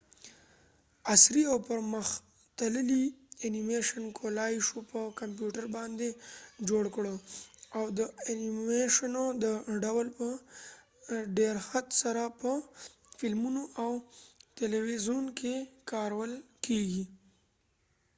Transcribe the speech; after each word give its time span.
عصری 1.13 1.41
او 1.51 1.57
پر 1.67 1.79
مختللی 1.93 3.03
انیمیشن 3.45 4.03
کولای 4.19 4.53
شو 4.67 4.79
په 4.91 4.99
کمپیوټر 5.19 5.65
باندي 5.75 6.09
جوړ 6.69 6.83
کړو 6.95 7.15
او 7.77 7.83
د 7.99 7.99
انیمیشنو 8.31 9.25
دا 9.43 9.53
ډول 9.83 10.07
په 10.17 10.27
ډیرښت 11.37 11.87
سره 12.01 12.23
په 12.41 12.51
فلمونو 13.17 13.63
او 13.83 13.91
تلويزیون 14.57 15.25
کې 15.39 15.55
کارول 15.91 16.31
کېږی 16.65 17.03